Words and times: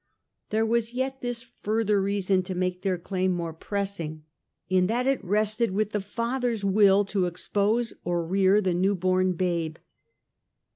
There 0.49 0.65
was 0.65 0.95
yet 0.95 1.21
this 1.21 1.43
further 1.43 2.01
reason 2.01 2.41
to 2.43 2.55
make 2.55 2.81
their 2.81 2.97
claim 2.97 3.33
more 3.33 3.53
pressing, 3.53 4.23
in 4.67 4.87
that 4.87 5.05
it 5.05 5.23
rested 5.23 5.69
with 5.69 5.91
the 5.91 6.01
father's 6.01 6.65
will 6.65 7.05
to 7.05 7.27
expose 7.27 7.93
or 8.03 8.25
rear 8.25 8.61
the 8.61 8.73
new 8.73 8.95
born 8.95 9.33
babe. 9.33 9.75